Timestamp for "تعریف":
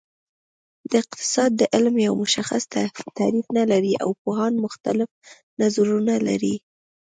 3.19-3.45